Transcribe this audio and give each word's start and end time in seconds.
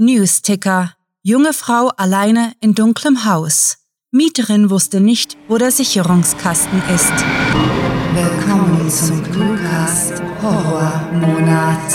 Newsticker. 0.00 0.92
Junge 1.24 1.52
Frau 1.52 1.88
alleine 1.96 2.52
in 2.60 2.72
dunklem 2.72 3.24
Haus. 3.24 3.78
Mieterin 4.12 4.70
wusste 4.70 5.00
nicht, 5.00 5.36
wo 5.48 5.58
der 5.58 5.72
Sicherungskasten 5.72 6.80
ist. 6.94 7.12
Willkommen 8.14 8.88
zum 8.88 9.24
Cluecast 9.24 10.22
Horrormonat, 10.40 11.92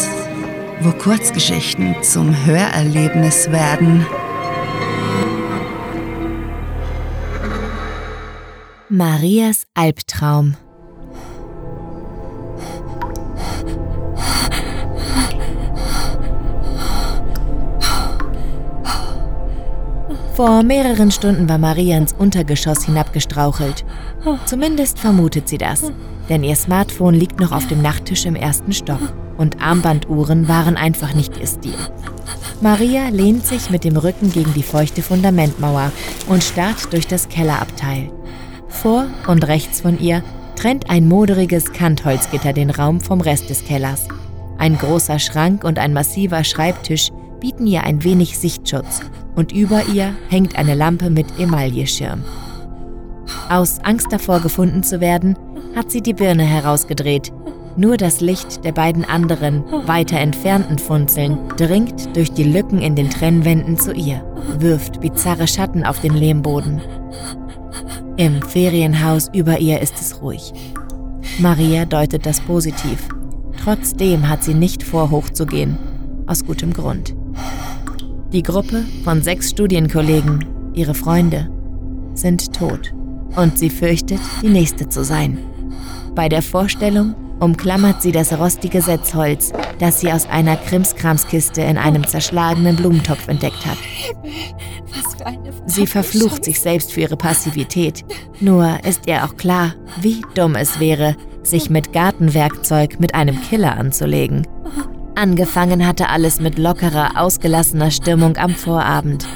wo 0.82 0.92
Kurzgeschichten 0.92 1.96
zum 2.04 2.36
Hörerlebnis 2.46 3.50
werden. 3.50 4.06
Marias 8.90 9.64
Albtraum. 9.76 10.58
Vor 20.36 20.64
mehreren 20.64 21.12
Stunden 21.12 21.48
war 21.48 21.60
Maria 21.60 21.96
ins 21.96 22.14
Untergeschoss 22.14 22.86
hinabgestrauchelt. 22.86 23.86
Zumindest 24.46 24.98
vermutet 24.98 25.48
sie 25.48 25.60
das, 25.60 25.92
denn 26.28 26.44
ihr 26.44 26.56
Smartphone 26.56 27.14
liegt 27.14 27.40
noch 27.40 27.52
auf 27.52 27.68
dem 27.68 27.84
Nachttisch 27.84 28.26
im 28.26 28.36
ersten 28.36 28.74
Stock 28.74 29.14
und 29.38 29.62
Armbanduhren 29.62 30.48
waren 30.48 30.76
einfach 30.76 31.14
nicht 31.14 31.38
ihr 31.40 31.46
Stil. 31.46 31.76
Maria 32.62 33.10
lehnt 33.10 33.46
sich 33.46 33.70
mit 33.70 33.84
dem 33.84 33.96
Rücken 33.96 34.32
gegen 34.32 34.56
die 34.56 34.64
feuchte 34.64 35.04
Fundamentmauer 35.04 35.92
und 36.28 36.44
starrt 36.44 36.92
durch 36.94 37.06
das 37.06 37.30
Kellerabteil. 37.30 38.12
Vor 38.68 39.06
und 39.28 39.46
rechts 39.48 39.82
von 39.82 40.00
ihr 40.00 40.24
trennt 40.56 40.90
ein 40.90 41.08
moderiges 41.08 41.74
Kantholzgitter 41.74 42.54
den 42.54 42.72
Raum 42.72 43.02
vom 43.02 43.22
Rest 43.22 43.52
des 43.52 43.64
Kellers. 43.66 44.08
Ein 44.58 44.80
großer 44.80 45.20
Schrank 45.20 45.64
und 45.64 45.78
ein 45.78 45.94
massiver 45.94 46.44
Schreibtisch 46.44 47.10
bieten 47.40 47.68
ihr 47.68 47.84
ein 47.84 48.04
wenig 48.04 48.40
Sichtschutz 48.40 49.02
und 49.36 49.52
über 49.52 49.84
ihr 49.94 50.14
hängt 50.30 50.58
eine 50.58 50.76
Lampe 50.76 51.10
mit 51.10 51.40
Emailleschirm. 51.40 52.24
Aus 53.50 53.80
Angst 53.84 54.08
davor 54.12 54.40
gefunden 54.40 54.84
zu 54.84 55.02
werden, 55.02 55.38
hat 55.76 55.92
sie 55.92 56.02
die 56.02 56.14
Birne 56.14 56.44
herausgedreht. 56.44 57.32
Nur 57.76 57.98
das 57.98 58.22
Licht 58.22 58.64
der 58.64 58.72
beiden 58.72 59.04
anderen, 59.04 59.64
weiter 59.88 60.20
entfernten 60.20 60.78
Funzeln 60.78 61.40
dringt 61.58 62.16
durch 62.16 62.32
die 62.32 62.44
Lücken 62.44 62.82
in 62.82 62.96
den 62.96 63.10
Trennwänden 63.10 63.78
zu 63.78 63.94
ihr, 63.94 64.24
wirft 64.60 65.02
bizarre 65.02 65.48
Schatten 65.48 65.84
auf 65.84 66.00
den 66.00 66.14
Lehmboden. 66.14 66.82
Im 68.18 68.44
Ferienhaus 68.44 69.30
über 69.34 69.60
ihr 69.60 69.82
ist 69.82 70.00
es 70.00 70.22
ruhig. 70.22 70.54
Maria 71.40 71.86
deutet 71.86 72.28
das 72.28 72.42
positiv. 72.42 73.08
Trotzdem 73.64 74.30
hat 74.30 74.44
sie 74.44 74.54
nicht 74.54 74.84
vor, 74.84 75.10
hochzugehen. 75.10 75.78
Aus 76.28 76.46
gutem 76.46 76.74
Grund. 76.74 77.16
Die 78.34 78.42
Gruppe 78.42 78.84
von 79.04 79.22
sechs 79.22 79.52
Studienkollegen, 79.52 80.44
ihre 80.74 80.96
Freunde, 80.96 81.52
sind 82.16 82.52
tot 82.52 82.92
und 83.36 83.60
sie 83.60 83.70
fürchtet, 83.70 84.20
die 84.42 84.50
nächste 84.50 84.90
zu 84.90 85.04
sein. 85.04 85.38
Bei 86.16 86.30
der 86.30 86.42
Vorstellung 86.42 87.14
umklammert 87.40 88.02
sie 88.02 88.12
das 88.12 88.34
rostige 88.34 88.82
Setzholz, 88.82 89.54
das 89.78 90.00
sie 90.00 90.12
aus 90.12 90.26
einer 90.28 90.56
Krimskramskiste 90.56 91.62
in 91.62 91.78
einem 91.78 92.08
zerschlagenen 92.08 92.76
Blumentopf 92.76 93.28
entdeckt 93.28 93.68
hat. 93.68 93.78
Sie 95.68 95.86
verflucht 95.86 96.44
sich 96.44 96.60
selbst 96.60 96.92
für 96.92 97.02
ihre 97.02 97.18
Passivität. 97.18 98.04
Nur 98.40 98.84
ist 98.84 99.06
ihr 99.06 99.26
auch 99.26 99.38
klar, 99.38 99.76
wie 100.02 100.24
dumm 100.34 100.56
es 100.56 100.80
wäre, 100.80 101.16
sich 101.44 101.70
mit 101.70 101.94
Gartenwerkzeug 101.94 103.00
mit 103.00 103.14
einem 103.14 103.40
Killer 103.42 103.78
anzulegen. 103.78 104.48
Angefangen 105.16 105.86
hatte 105.86 106.10
alles 106.10 106.40
mit 106.40 106.58
lockerer, 106.58 107.12
ausgelassener 107.16 107.92
Stimmung 107.92 108.38
am 108.38 108.52
Vorabend. 108.52 109.28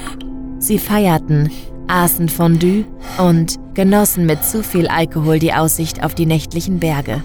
Sie 0.58 0.78
feierten, 0.78 1.50
aßen 1.86 2.28
Fondue 2.28 2.84
und 3.18 3.56
genossen 3.74 4.26
mit 4.26 4.44
zu 4.44 4.62
viel 4.64 4.88
Alkohol 4.88 5.38
die 5.38 5.54
Aussicht 5.54 6.02
auf 6.02 6.14
die 6.14 6.26
nächtlichen 6.26 6.80
Berge. 6.80 7.22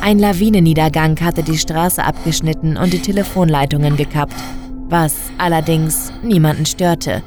Ein 0.00 0.18
Lawinenniedergang 0.18 1.20
hatte 1.20 1.42
die 1.42 1.58
Straße 1.58 2.02
abgeschnitten 2.02 2.76
und 2.76 2.92
die 2.92 3.00
Telefonleitungen 3.00 3.96
gekappt, 3.96 4.34
was 4.88 5.14
allerdings 5.38 6.12
niemanden 6.22 6.66
störte, 6.66 7.22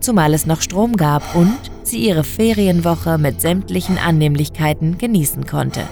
zumal 0.00 0.32
es 0.32 0.46
noch 0.46 0.62
Strom 0.62 0.96
gab 0.96 1.34
und 1.34 1.58
sie 1.82 2.06
ihre 2.06 2.24
Ferienwoche 2.24 3.18
mit 3.18 3.40
sämtlichen 3.40 3.98
Annehmlichkeiten 3.98 4.96
genießen 4.96 5.46
konnte. 5.46 5.82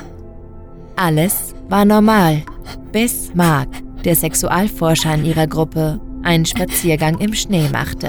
Alles 0.96 1.54
war 1.68 1.84
normal, 1.84 2.42
bis 2.90 3.32
Mark, 3.34 3.68
der 4.04 4.16
Sexualforscher 4.16 5.14
in 5.14 5.24
ihrer 5.24 5.46
Gruppe, 5.46 6.00
einen 6.22 6.46
Spaziergang 6.46 7.18
im 7.18 7.34
Schnee 7.34 7.68
machte. 7.70 8.08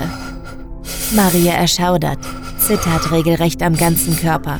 Maria 1.16 1.54
erschaudert, 1.54 2.20
zittert 2.58 3.12
regelrecht 3.12 3.62
am 3.64 3.76
ganzen 3.76 4.16
Körper. 4.18 4.60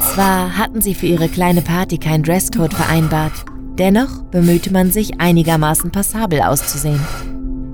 Zwar 0.00 0.56
hatten 0.56 0.80
sie 0.80 0.94
für 0.94 1.06
ihre 1.06 1.28
kleine 1.28 1.62
Party 1.62 1.98
keinen 1.98 2.22
Dresscode 2.22 2.74
vereinbart, 2.74 3.32
dennoch 3.78 4.22
bemühte 4.24 4.72
man 4.72 4.90
sich 4.90 5.20
einigermaßen 5.20 5.90
passabel 5.90 6.42
auszusehen. 6.42 7.00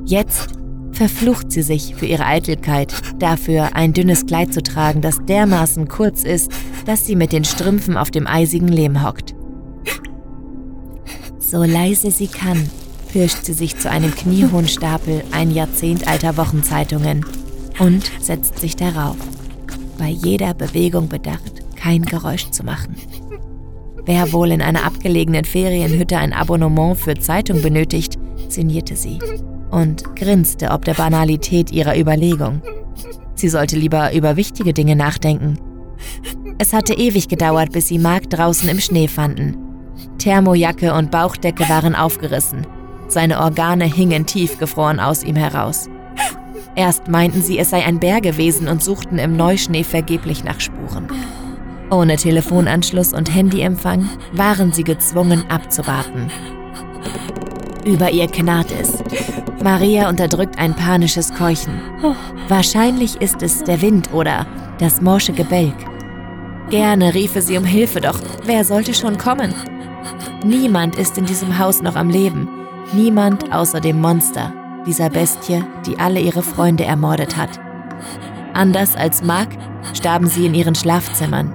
Jetzt 0.05 0.51
verflucht 0.93 1.53
sie 1.53 1.63
sich 1.63 1.95
für 1.95 2.07
ihre 2.07 2.27
Eitelkeit, 2.27 2.93
dafür 3.19 3.71
ein 3.75 3.93
dünnes 3.93 4.27
Kleid 4.27 4.53
zu 4.53 4.63
tragen, 4.63 5.01
das 5.01 5.19
dermaßen 5.27 5.89
kurz 5.89 6.25
ist, 6.25 6.51
dass 6.87 7.07
sie 7.07 7.17
mit 7.17 7.33
den 7.33 7.45
Strümpfen 7.45 7.97
auf 7.97 8.11
dem 8.11 8.27
eisigen 8.27 8.69
Lehm 8.69 9.05
hockt. 9.05 9.35
So 11.51 11.65
leise 11.65 12.11
sie 12.11 12.27
kann, 12.27 12.69
pirscht 13.11 13.47
sie 13.47 13.55
sich 13.55 13.79
zu 13.79 13.91
einem 13.91 14.15
kniehohen 14.15 14.69
Stapel 14.69 15.25
ein 15.33 15.51
Jahrzehnt 15.51 16.07
alter 16.07 16.37
Wochenzeitungen 16.37 17.25
und 17.79 18.11
setzt 18.21 18.59
sich 18.59 18.77
darauf, 18.77 19.17
bei 19.97 20.11
jeder 20.11 20.53
Bewegung 20.53 21.09
bedacht, 21.09 21.65
kein 21.75 22.03
Geräusch 22.03 22.51
zu 22.51 22.65
machen. 22.65 22.97
Wer 24.05 24.31
wohl 24.35 24.51
in 24.51 24.61
einer 24.61 24.85
abgelegenen 24.85 25.47
Ferienhütte 25.47 26.19
ein 26.19 26.35
Abonnement 26.35 26.99
für 26.99 27.15
Zeitung 27.15 27.63
benötigt, 27.63 28.19
sinnierte 28.51 28.95
sie 28.95 29.19
und 29.71 30.17
grinste 30.17 30.71
ob 30.71 30.85
der 30.85 30.95
Banalität 30.95 31.73
ihrer 31.73 31.99
Überlegung. 31.99 32.61
Sie 33.37 33.49
sollte 33.49 33.77
lieber 33.79 34.13
über 34.13 34.37
wichtige 34.37 34.75
Dinge 34.75 34.97
nachdenken. 34.97 35.59
Es 36.59 36.75
hatte 36.75 36.93
ewig 36.93 37.27
gedauert, 37.27 37.73
bis 37.73 37.89
sie 37.89 37.99
Mark 37.99 38.29
draußen 38.29 38.69
im 38.69 38.81
Schnee 38.81 39.09
fanden 39.09 39.68
Thermojacke 40.19 40.95
und 40.95 41.11
Bauchdecke 41.11 41.69
waren 41.69 41.95
aufgerissen. 41.95 42.67
Seine 43.09 43.41
Organe 43.41 43.85
hingen 43.85 44.27
tiefgefroren 44.27 45.01
aus 45.01 45.25
ihm 45.25 45.37
heraus. 45.37 45.89
Erst 46.75 47.09
meinten 47.09 47.43
sie, 47.43 47.59
es 47.59 47.71
sei 47.71 47.85
ein 47.85 47.99
Bär 47.99 48.21
gewesen 48.21 48.69
und 48.69 48.83
suchten 48.83 49.19
im 49.19 49.37
Neuschnee 49.37 49.85
vergeblich 49.85 50.45
nach 50.45 50.61
Spuren. 50.61 51.09
Ohne 51.91 52.17
Telefonanschluss 52.17 53.13
und 53.13 53.35
Handyempfang 53.35 54.09
waren 54.33 54.73
sie 54.73 54.85
gezwungen 54.85 55.45
abzuwarten. 55.49 56.31
Über 57.85 58.11
ihr 58.11 58.29
knarrt 58.29 58.71
es. 58.81 59.03
Maria 59.65 60.09
unterdrückt 60.09 60.59
ein 60.59 60.75
panisches 60.75 61.33
Keuchen. 61.33 61.81
Wahrscheinlich 62.49 63.21
ist 63.21 63.43
es 63.43 63.65
der 63.65 63.81
Wind 63.81 64.13
oder 64.13 64.47
das 64.79 65.01
morsche 65.01 65.33
Gebälk. 65.33 65.75
Gerne 66.71 67.15
riefe 67.15 67.41
sie 67.41 67.57
um 67.57 67.65
Hilfe, 67.65 68.01
doch 68.01 68.21
wer 68.45 68.63
sollte 68.63 68.93
schon 68.93 69.17
kommen? 69.17 69.55
Niemand 70.45 70.97
ist 70.97 71.19
in 71.19 71.25
diesem 71.25 71.59
Haus 71.59 71.83
noch 71.83 71.97
am 71.97 72.11
Leben. 72.11 72.49
Niemand 72.93 73.53
außer 73.53 73.81
dem 73.81 74.01
Monster, 74.01 74.53
dieser 74.87 75.11
Bestie, 75.11 75.65
die 75.85 75.99
alle 75.99 76.21
ihre 76.21 76.43
Freunde 76.43 76.85
ermordet 76.85 77.37
hat. 77.37 77.51
Anders 78.55 78.97
als 78.97 79.23
Mark 79.23 79.49
starben 79.95 80.29
sie 80.29 80.47
in 80.47 80.55
ihren 80.55 80.77
Schlafzimmern. 80.77 81.53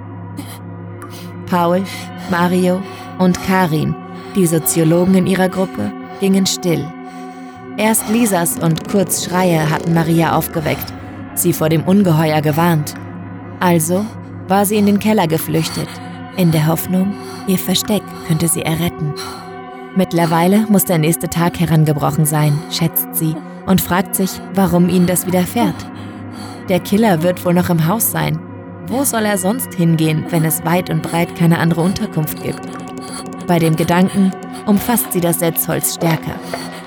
Paul, 1.46 1.84
Mario 2.30 2.82
und 3.20 3.42
Karin, 3.46 3.96
die 4.36 4.46
Soziologen 4.46 5.16
in 5.16 5.28
ihrer 5.28 5.50
Gruppe, 5.50 5.92
gingen 6.20 6.46
still. 6.46 6.86
Erst 7.78 8.10
Lisas 8.10 8.60
und 8.60 8.90
Kurz 8.90 9.26
Schreie 9.26 9.70
hatten 9.70 9.94
Maria 9.94 10.36
aufgeweckt, 10.36 10.94
sie 11.36 11.54
vor 11.54 11.70
dem 11.70 11.84
Ungeheuer 11.84 12.42
gewarnt. 12.42 12.96
Also 13.60 14.06
war 14.48 14.66
sie 14.66 14.76
in 14.76 14.86
den 14.86 15.00
Keller 15.00 15.28
geflüchtet, 15.28 15.88
in 16.38 16.52
der 16.52 16.68
Hoffnung, 16.68 17.14
ihr 17.48 17.58
Versteck 17.58 18.04
könnte 18.28 18.48
sie 18.48 18.64
erretten. 18.64 19.14
Mittlerweile 19.96 20.66
muss 20.70 20.86
der 20.86 20.98
nächste 20.98 21.30
Tag 21.30 21.60
herangebrochen 21.60 22.26
sein, 22.26 22.58
schätzt 22.72 23.08
sie, 23.14 23.36
und 23.66 23.80
fragt 23.80 24.16
sich, 24.16 24.32
warum 24.54 24.90
ihnen 24.90 25.08
das 25.08 25.26
widerfährt. 25.26 25.76
Der 26.70 26.80
Killer 26.80 27.24
wird 27.24 27.46
wohl 27.46 27.54
noch 27.54 27.70
im 27.70 27.88
Haus 27.88 28.12
sein. 28.12 28.40
Wo 28.88 29.04
soll 29.04 29.26
er 29.26 29.38
sonst 29.38 29.74
hingehen, 29.74 30.26
wenn 30.30 30.44
es 30.46 30.66
weit 30.66 30.90
und 30.90 31.04
breit 31.04 31.36
keine 31.36 31.60
andere 31.60 31.82
Unterkunft 31.82 32.42
gibt? 32.44 32.62
Bei 33.48 33.60
dem 33.60 33.76
Gedanken 33.76 34.32
umfasst 34.66 35.14
sie 35.14 35.22
das 35.22 35.40
Setzholz 35.40 35.96
stärker, 35.96 36.36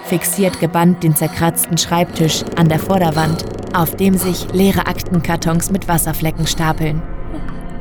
fixiert 0.04 0.60
gebannt 0.60 1.02
den 1.02 1.14
zerkratzten 1.14 1.78
Schreibtisch 1.78 2.44
an 2.56 2.68
der 2.68 2.78
Vorderwand, 2.78 3.44
auf 3.74 3.94
dem 3.96 4.16
sich 4.16 4.52
leere 4.52 4.86
Aktenkartons 4.86 5.70
mit 5.70 5.88
Wasserflecken 5.88 6.46
stapeln. 6.46 7.02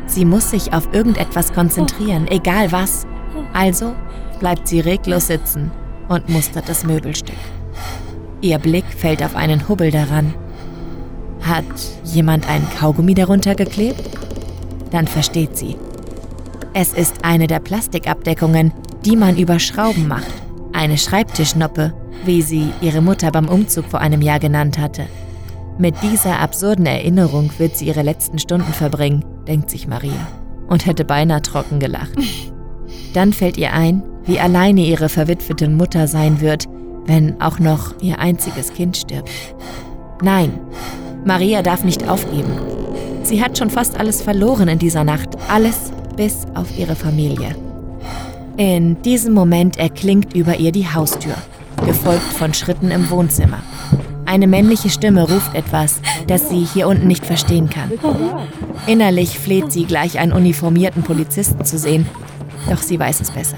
Sie 0.08 0.26
muss 0.26 0.52
sich 0.52 0.74
auf 0.74 0.94
irgendetwas 0.94 1.54
konzentrieren, 1.54 2.28
egal 2.28 2.72
was. 2.72 3.06
Also 3.54 3.94
bleibt 4.40 4.68
sie 4.68 4.80
reglos 4.80 5.28
sitzen 5.28 5.72
und 6.08 6.30
mustert 6.30 6.70
das 6.70 6.84
Möbelstück. 6.84 7.36
Ihr 8.42 8.60
Blick 8.60 8.86
fällt 8.86 9.24
auf 9.24 9.36
einen 9.36 9.68
Hubbel 9.68 9.92
daran. 9.92 10.34
Hat 11.42 11.64
jemand 12.04 12.48
ein 12.50 12.68
Kaugummi 12.80 13.14
darunter 13.14 13.56
geklebt? 13.56 14.10
Dann 14.92 15.08
versteht 15.08 15.58
sie. 15.58 15.78
Es 16.74 16.94
ist 16.94 17.24
eine 17.24 17.48
der 17.48 17.60
Plastikabdeckungen, 17.60 18.74
die 19.06 19.16
man 19.16 19.38
über 19.38 19.60
Schrauben 19.60 20.08
macht. 20.08 20.34
Eine 20.74 20.98
Schreibtischnoppe, 20.98 21.94
wie 22.26 22.42
sie 22.42 22.72
ihre 22.82 23.02
Mutter 23.02 23.32
beim 23.32 23.48
Umzug 23.48 23.86
vor 23.86 24.02
einem 24.02 24.22
Jahr 24.22 24.40
genannt 24.40 24.78
hatte. 24.78 25.06
Mit 25.78 25.96
dieser 26.02 26.40
absurden 26.40 26.86
Erinnerung 26.86 27.52
wird 27.58 27.76
sie 27.76 27.88
ihre 27.88 28.02
letzten 28.02 28.40
Stunden 28.40 28.72
verbringen, 28.72 29.26
denkt 29.46 29.70
sich 29.70 29.88
Maria 29.88 30.28
und 30.68 30.86
hätte 30.86 31.04
beinahe 31.04 31.42
trocken 31.42 31.80
gelacht. 31.80 32.14
Dann 33.14 33.34
fällt 33.34 33.58
ihr 33.58 33.74
ein, 33.74 34.02
wie 34.24 34.40
alleine 34.40 34.82
ihre 34.82 35.10
verwitwete 35.10 35.68
Mutter 35.68 36.08
sein 36.08 36.40
wird, 36.40 36.66
wenn 37.06 37.42
auch 37.42 37.60
noch 37.60 37.94
ihr 38.02 38.20
einziges 38.20 38.74
Kind 38.74 38.96
stirbt. 38.96 39.30
Nein, 40.22 40.60
Maria 41.26 41.62
darf 41.62 41.84
nicht 41.84 42.08
aufgeben. 42.08 42.58
Sie 43.24 43.44
hat 43.44 43.58
schon 43.58 43.70
fast 43.70 44.00
alles 44.00 44.22
verloren 44.22 44.70
in 44.70 44.80
dieser 44.80 45.04
Nacht, 45.04 45.30
alles 45.50 45.92
bis 46.16 46.46
auf 46.54 46.78
ihre 46.78 46.96
Familie. 46.96 47.56
In 48.56 49.02
diesem 49.02 49.34
Moment 49.34 49.78
erklingt 49.78 50.34
über 50.34 50.56
ihr 50.58 50.72
die 50.72 50.88
Haustür, 50.88 51.36
gefolgt 51.86 52.22
von 52.22 52.54
Schritten 52.54 52.92
im 52.92 53.10
Wohnzimmer. 53.10 53.62
Eine 54.36 54.48
männliche 54.48 54.90
Stimme 54.90 55.22
ruft 55.22 55.56
etwas, 55.56 56.02
das 56.28 56.50
sie 56.50 56.66
hier 56.66 56.90
unten 56.90 57.08
nicht 57.08 57.26
verstehen 57.26 57.70
kann. 57.70 57.90
Innerlich 58.86 59.40
fleht 59.40 59.72
sie 59.72 59.86
gleich 59.86 60.20
einen 60.20 60.34
uniformierten 60.34 61.04
Polizisten 61.04 61.64
zu 61.64 61.78
sehen, 61.78 62.06
doch 62.70 62.82
sie 62.82 63.00
weiß 63.00 63.22
es 63.22 63.32
besser. 63.32 63.56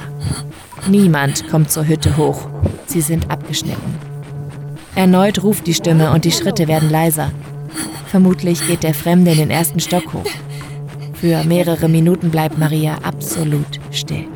Niemand 0.88 1.50
kommt 1.50 1.72
zur 1.72 1.88
Hütte 1.88 2.16
hoch. 2.16 2.48
Sie 2.86 3.02
sind 3.02 3.32
abgeschnitten. 3.32 3.96
Erneut 4.94 5.42
ruft 5.42 5.66
die 5.66 5.74
Stimme 5.74 6.12
und 6.12 6.26
die 6.26 6.32
Schritte 6.32 6.68
werden 6.68 6.92
leiser. 6.92 7.32
Vermutlich 8.06 8.68
geht 8.68 8.84
der 8.84 8.94
Fremde 8.94 9.32
in 9.32 9.40
den 9.40 9.50
ersten 9.50 9.80
Stock 9.80 10.14
hoch. 10.14 10.30
Für 11.16 11.44
mehrere 11.44 11.90
Minuten 11.90 12.30
bleibt 12.30 12.60
Maria 12.60 13.00
absolut 13.02 13.80
still. 13.90 14.28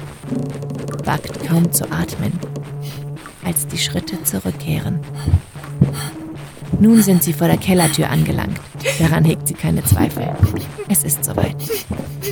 Wagt 1.05 1.47
kaum 1.47 1.71
zu 1.71 1.83
atmen, 1.91 2.33
als 3.45 3.67
die 3.67 3.77
Schritte 3.77 4.23
zurückkehren. 4.23 5.01
Nun 6.79 7.01
sind 7.03 7.23
sie 7.23 7.33
vor 7.33 7.47
der 7.47 7.57
Kellertür 7.57 8.09
angelangt. 8.09 8.59
Daran 9.00 9.23
hegt 9.23 9.47
sie 9.47 9.53
keine 9.53 9.83
Zweifel. 9.83 10.29
Es 10.88 11.03
ist 11.03 11.23
soweit. 11.23 11.56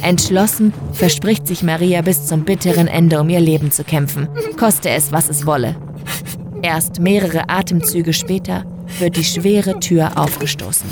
Entschlossen 0.02 0.74
verspricht 0.94 1.48
sich 1.48 1.64
Maria 1.64 2.02
bis 2.02 2.26
zum 2.26 2.46
bitteren 2.46 2.88
Ende, 2.88 3.20
um 3.20 3.30
ihr 3.30 3.40
Leben 3.40 3.72
zu 3.72 3.84
kämpfen, 3.84 4.28
koste 4.58 4.90
es, 4.90 5.12
was 5.12 5.30
es 5.30 5.46
wolle. 5.46 5.76
Erst 6.62 7.00
mehrere 7.00 7.50
Atemzüge 7.50 8.14
später 8.14 8.66
wird 9.00 9.16
die 9.18 9.24
schwere 9.24 9.80
Tür 9.80 10.18
aufgestoßen. 10.18 10.90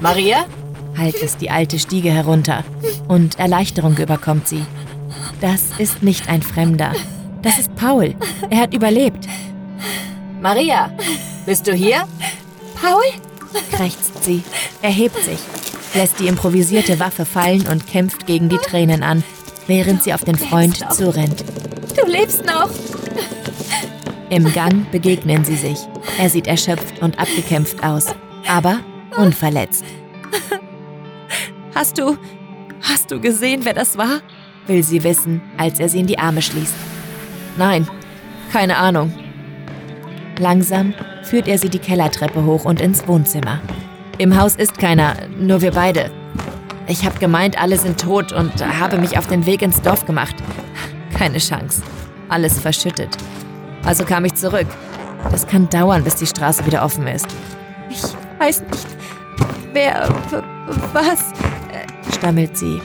Maria? 0.00 0.46
heilt 0.96 1.22
es 1.22 1.36
die 1.36 1.50
alte 1.50 1.78
Stiege 1.78 2.10
herunter 2.10 2.64
und 3.08 3.38
Erleichterung 3.38 3.96
überkommt 3.96 4.48
sie. 4.48 4.64
Das 5.40 5.62
ist 5.78 6.02
nicht 6.02 6.28
ein 6.28 6.42
Fremder, 6.42 6.92
das 7.42 7.58
ist 7.58 7.74
Paul. 7.74 8.14
Er 8.50 8.58
hat 8.58 8.74
überlebt. 8.74 9.26
Maria, 10.40 10.90
bist 11.46 11.66
du 11.66 11.72
hier? 11.72 12.06
Paul? 12.80 13.02
krächzt 13.70 14.24
sie, 14.24 14.42
erhebt 14.80 15.22
sich, 15.22 15.38
lässt 15.94 16.18
die 16.20 16.26
improvisierte 16.26 16.98
Waffe 16.98 17.24
fallen 17.24 17.66
und 17.66 17.86
kämpft 17.86 18.26
gegen 18.26 18.48
die 18.48 18.56
Tränen 18.56 19.02
an, 19.02 19.22
während 19.66 20.02
sie 20.02 20.14
auf 20.14 20.24
den 20.24 20.36
Freund 20.36 20.78
zurennt. 20.92 21.44
Du 21.96 22.10
lebst 22.10 22.46
noch. 22.46 22.70
Im 24.30 24.50
Gang 24.52 24.90
begegnen 24.90 25.44
sie 25.44 25.56
sich. 25.56 25.78
Er 26.18 26.30
sieht 26.30 26.46
erschöpft 26.46 27.02
und 27.02 27.18
abgekämpft 27.18 27.84
aus, 27.84 28.06
aber 28.48 28.80
unverletzt. 29.16 29.84
Hast 31.74 31.98
du. 31.98 32.16
Hast 32.80 33.10
du 33.10 33.20
gesehen, 33.20 33.60
wer 33.64 33.74
das 33.74 33.96
war? 33.96 34.20
will 34.66 34.82
sie 34.82 35.02
wissen, 35.02 35.40
als 35.58 35.80
er 35.80 35.88
sie 35.88 36.00
in 36.00 36.06
die 36.06 36.18
Arme 36.18 36.40
schließt. 36.40 36.74
Nein, 37.56 37.88
keine 38.52 38.76
Ahnung. 38.76 39.12
Langsam 40.38 40.94
führt 41.22 41.48
er 41.48 41.58
sie 41.58 41.68
die 41.68 41.78
Kellertreppe 41.78 42.44
hoch 42.44 42.64
und 42.64 42.80
ins 42.80 43.06
Wohnzimmer. 43.06 43.60
Im 44.18 44.38
Haus 44.38 44.56
ist 44.56 44.78
keiner, 44.78 45.14
nur 45.38 45.62
wir 45.62 45.72
beide. 45.72 46.10
Ich 46.86 47.04
habe 47.04 47.18
gemeint, 47.18 47.60
alle 47.60 47.78
sind 47.78 48.00
tot 48.00 48.32
und 48.32 48.52
habe 48.80 48.98
mich 48.98 49.16
auf 49.16 49.26
den 49.26 49.46
Weg 49.46 49.62
ins 49.62 49.80
Dorf 49.82 50.04
gemacht. 50.04 50.34
Keine 51.16 51.38
Chance. 51.38 51.82
Alles 52.28 52.58
verschüttet. 52.58 53.16
Also 53.84 54.04
kam 54.04 54.24
ich 54.24 54.34
zurück. 54.34 54.66
Das 55.30 55.46
kann 55.46 55.68
dauern, 55.68 56.02
bis 56.02 56.16
die 56.16 56.26
Straße 56.26 56.66
wieder 56.66 56.84
offen 56.84 57.06
ist. 57.06 57.26
Ich 57.88 58.02
weiß 58.38 58.62
nicht, 58.62 58.86
wer, 59.72 60.08
was, 60.92 61.32
stammelt 62.14 62.56
sie, 62.56 62.80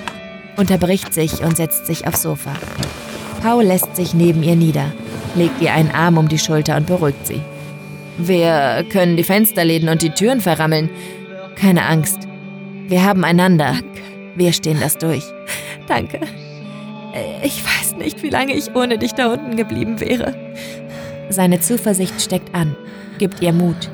unterbricht 0.56 1.14
sich 1.14 1.44
und 1.44 1.58
setzt 1.58 1.88
sich 1.88 2.08
aufs 2.08 2.22
Sofa. 2.22 2.52
Paul 3.42 3.64
lässt 3.64 3.96
sich 3.96 4.14
neben 4.14 4.44
ihr 4.44 4.56
nieder, 4.56 4.92
legt 5.36 5.62
ihr 5.62 5.74
einen 5.74 5.92
Arm 5.92 6.18
um 6.18 6.28
die 6.28 6.40
Schulter 6.40 6.76
und 6.78 6.88
beruhigt 6.88 7.26
sie. 7.26 7.42
Wir 8.18 8.84
können 8.92 9.16
die 9.16 9.24
Fensterläden 9.24 9.90
und 9.90 10.02
die 10.02 10.10
Türen 10.10 10.42
verrammeln. 10.42 10.90
Keine 11.56 11.86
Angst. 11.86 12.28
Wir 12.88 13.04
haben 13.04 13.24
einander. 13.24 13.74
Danke. 13.74 14.02
Wir 14.36 14.54
stehen 14.54 14.80
das 14.80 14.98
durch. 14.98 15.24
Danke. 15.88 16.20
Ich 17.44 17.64
weiß 17.64 17.98
nicht, 17.98 18.22
wie 18.22 18.30
lange 18.30 18.54
ich 18.54 18.76
ohne 18.76 18.98
dich 18.98 19.14
da 19.14 19.34
unten 19.34 19.56
geblieben 19.56 20.00
wäre. 20.00 20.36
Seine 21.30 21.60
Zuversicht 21.60 22.22
steckt 22.22 22.54
an, 22.54 22.76
gibt 23.18 23.42
ihr 23.42 23.54
Mut. 23.54 23.90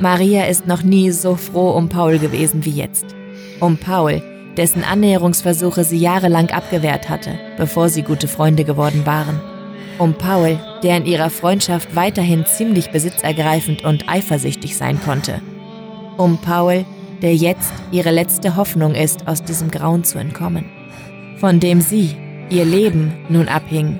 Maria 0.00 0.46
ist 0.46 0.66
noch 0.66 0.82
nie 0.82 1.10
so 1.10 1.36
froh 1.36 1.70
um 1.70 1.88
Paul 1.88 2.18
gewesen 2.18 2.64
wie 2.64 2.70
jetzt. 2.70 3.14
Um 3.60 3.76
Paul, 3.76 4.22
dessen 4.58 4.84
Annäherungsversuche 4.84 5.84
sie 5.84 5.98
jahrelang 5.98 6.50
abgewehrt 6.50 7.08
hatte, 7.08 7.38
bevor 7.56 7.88
sie 7.88 8.02
gute 8.02 8.28
Freunde 8.28 8.64
geworden 8.64 9.06
waren. 9.06 9.40
Um 9.98 10.14
Paul, 10.14 10.60
der 10.82 10.96
in 10.96 11.06
ihrer 11.06 11.30
Freundschaft 11.30 11.96
weiterhin 11.96 12.44
ziemlich 12.44 12.90
besitzergreifend 12.90 13.84
und 13.84 14.08
eifersüchtig 14.08 14.76
sein 14.76 15.00
konnte. 15.00 15.40
Um 16.16 16.38
Paul, 16.38 16.84
der 17.22 17.34
jetzt 17.34 17.72
ihre 17.90 18.10
letzte 18.10 18.56
Hoffnung 18.56 18.94
ist, 18.94 19.26
aus 19.26 19.42
diesem 19.42 19.70
Grauen 19.70 20.04
zu 20.04 20.18
entkommen, 20.18 20.66
von 21.38 21.60
dem 21.60 21.80
sie, 21.80 22.16
ihr 22.50 22.64
Leben, 22.64 23.12
nun 23.28 23.48
abhing. 23.48 23.98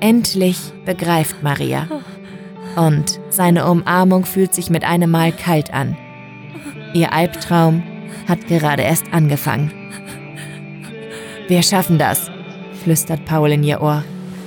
Endlich 0.00 0.58
begreift 0.84 1.42
Maria. 1.42 1.88
Und 2.76 3.20
seine 3.30 3.66
Umarmung 3.70 4.24
fühlt 4.24 4.54
sich 4.54 4.68
mit 4.70 4.84
einem 4.84 5.10
Mal 5.10 5.32
kalt 5.32 5.72
an. 5.72 5.96
Ihr 6.92 7.12
Albtraum 7.12 7.82
hat 8.28 8.46
gerade 8.48 8.82
erst 8.82 9.12
angefangen. 9.12 9.70
Wir 11.48 11.62
schaffen 11.62 11.98
das, 11.98 12.30
flüstert 12.82 13.24
Paul 13.24 13.52
in 13.52 13.62
ihr 13.64 13.82
Ohr 13.82 14.02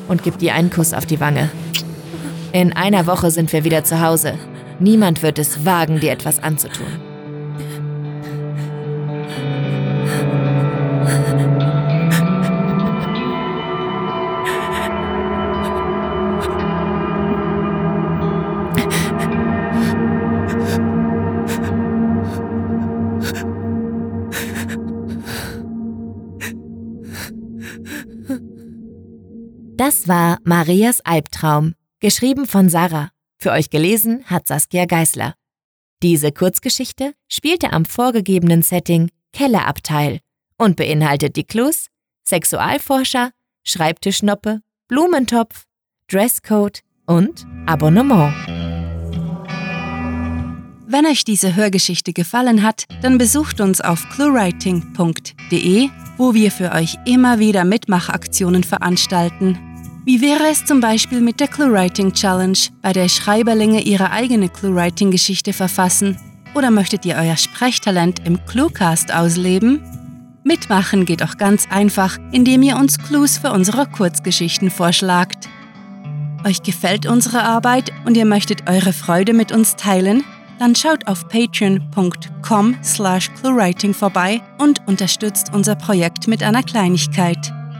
und 0.07 0.23
gibt 0.23 0.41
ihr 0.41 0.53
einen 0.53 0.69
Kuss 0.69 0.93
auf 0.93 1.05
die 1.05 1.19
Wange. 1.19 1.49
In 2.53 2.73
einer 2.73 3.05
Woche 3.07 3.29
sind 3.29 3.51
wir 3.53 3.63
wieder 3.63 3.83
zu 3.83 4.01
Hause. 4.01 4.33
Niemand 4.79 5.21
wird 5.21 5.37
es 5.39 5.65
wagen, 5.65 5.99
dir 5.99 6.11
etwas 6.11 6.41
anzutun. 6.41 7.06
Das 29.87 30.05
war 30.09 30.39
Marias 30.43 30.99
Albtraum, 30.99 31.73
geschrieben 32.01 32.45
von 32.45 32.67
Sarah. 32.67 33.09
Für 33.37 33.51
euch 33.51 33.69
gelesen 33.69 34.21
hat 34.25 34.45
Saskia 34.45 34.83
Geißler. 34.83 35.33
Diese 36.03 36.33
Kurzgeschichte 36.33 37.13
spielte 37.29 37.71
am 37.71 37.85
vorgegebenen 37.85 38.63
Setting 38.63 39.09
Kellerabteil 39.31 40.19
und 40.57 40.75
beinhaltet 40.75 41.37
die 41.37 41.45
Clues 41.45 41.87
Sexualforscher, 42.25 43.31
Schreibtischnoppe, 43.63 44.59
Blumentopf, 44.89 45.63
Dresscode 46.09 46.81
und 47.05 47.47
Abonnement. 47.65 48.33
Wenn 50.85 51.05
euch 51.05 51.23
diese 51.23 51.55
Hörgeschichte 51.55 52.11
gefallen 52.11 52.61
hat, 52.61 52.87
dann 53.01 53.17
besucht 53.17 53.61
uns 53.61 53.79
auf 53.79 54.05
cluewriting.de, 54.09 55.89
wo 56.17 56.33
wir 56.33 56.51
für 56.51 56.73
euch 56.73 56.97
immer 57.05 57.39
wieder 57.39 57.63
Mitmachaktionen 57.63 58.65
veranstalten. 58.65 59.57
Wie 60.07 60.21
wäre 60.21 60.47
es 60.49 60.63
zum 60.63 60.79
Beispiel 60.79 61.19
mit 61.19 61.41
der 61.41 61.49
ClueWriting 61.49 62.13
Challenge, 62.13 62.57
bei 62.81 62.93
der 62.93 63.09
Schreiberlinge 63.09 63.81
ihre 63.81 64.09
eigene 64.09 64.47
ClueWriting-Geschichte 64.47 65.51
verfassen? 65.51 66.17
Oder 66.55 66.71
möchtet 66.71 67.05
ihr 67.05 67.17
euer 67.17 67.35
Sprechtalent 67.35 68.25
im 68.25 68.39
Cluecast 68.45 69.13
ausleben? 69.13 69.81
Mitmachen 70.45 71.03
geht 71.03 71.21
auch 71.23 71.35
ganz 71.35 71.67
einfach, 71.69 72.17
indem 72.31 72.63
ihr 72.63 72.77
uns 72.77 72.97
Clues 72.97 73.37
für 73.37 73.51
unsere 73.51 73.85
Kurzgeschichten 73.85 74.71
vorschlagt. 74.71 75.49
Euch 76.45 76.63
gefällt 76.63 77.05
unsere 77.05 77.43
Arbeit 77.43 77.91
und 78.05 78.15
ihr 78.15 78.25
möchtet 78.25 78.69
eure 78.69 78.93
Freude 78.93 79.33
mit 79.33 79.51
uns 79.51 79.75
teilen? 79.75 80.23
Dann 80.57 80.73
schaut 80.73 81.05
auf 81.05 81.27
patreon.com 81.27 82.75
slash 82.81 83.29
cluewriting 83.41 83.93
vorbei 83.93 84.39
und 84.57 84.79
unterstützt 84.87 85.51
unser 85.53 85.75
Projekt 85.75 86.29
mit 86.29 86.43
einer 86.43 86.63
Kleinigkeit. 86.63 87.51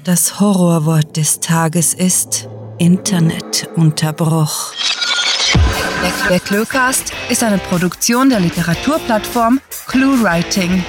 Das 0.07 0.39
Horrorwort 0.39 1.17
des 1.17 1.41
Tages 1.41 1.93
ist 1.93 2.47
Internetunterbruch. 2.77 4.73
Der 6.29 6.39
Cluecast 6.39 7.11
ist 7.27 7.43
eine 7.43 7.57
Produktion 7.57 8.29
der 8.29 8.39
Literaturplattform 8.39 9.59
ClueWriting. 9.87 10.81